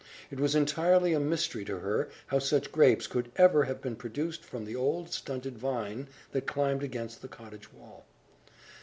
It 0.31 0.39
was 0.39 0.55
entirely 0.55 1.13
a 1.13 1.19
mystery 1.19 1.63
to 1.65 1.77
her 1.77 2.09
how 2.25 2.39
such 2.39 2.71
grapes 2.71 3.05
could 3.05 3.31
ever 3.35 3.65
have 3.65 3.83
been 3.83 3.95
produced 3.95 4.43
from 4.43 4.65
the 4.65 4.75
old 4.75 5.13
stunted 5.13 5.59
vine 5.59 6.07
that 6.31 6.47
climbed 6.47 6.81
against 6.81 7.21
the 7.21 7.27
cottage 7.27 7.71
wall. 7.71 8.07